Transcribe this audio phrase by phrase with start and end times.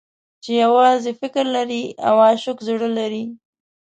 [0.43, 3.23] چې يوازې فکر لري او عاشق زړه لري.